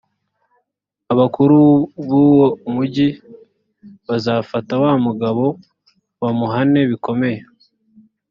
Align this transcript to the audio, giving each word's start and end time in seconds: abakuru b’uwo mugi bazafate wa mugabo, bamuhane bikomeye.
abakuru 1.13 1.57
b’uwo 2.07 2.47
mugi 2.73 3.07
bazafate 4.07 4.73
wa 4.83 4.93
mugabo, 5.05 5.45
bamuhane 6.21 6.79
bikomeye. 6.89 7.39